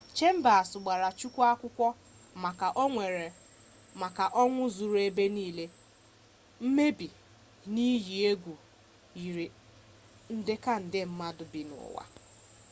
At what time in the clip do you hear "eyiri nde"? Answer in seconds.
8.63-10.53